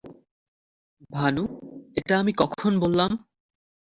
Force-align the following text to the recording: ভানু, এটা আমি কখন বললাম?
ভানু, 1.09 1.43
এটা 1.95 2.13
আমি 2.19 2.31
কখন 2.33 2.71
বললাম? 2.79 3.11